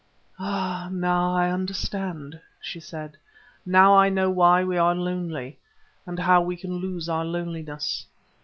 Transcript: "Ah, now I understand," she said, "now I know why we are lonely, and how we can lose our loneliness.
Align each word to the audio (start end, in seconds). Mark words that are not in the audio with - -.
"Ah, 0.39 0.89
now 0.91 1.35
I 1.35 1.51
understand," 1.51 2.39
she 2.59 2.79
said, 2.79 3.17
"now 3.67 3.95
I 3.95 4.09
know 4.09 4.31
why 4.31 4.63
we 4.63 4.75
are 4.75 4.95
lonely, 4.95 5.59
and 6.07 6.17
how 6.17 6.41
we 6.41 6.57
can 6.57 6.73
lose 6.77 7.07
our 7.07 7.23
loneliness. 7.23 8.07